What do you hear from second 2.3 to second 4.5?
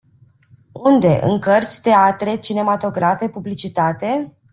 cinematografe, publicitate?